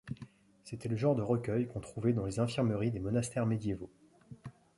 [0.63, 3.91] C'était le genre de recueils qu'on trouvait dans les infirmeries des monastères médiévaux.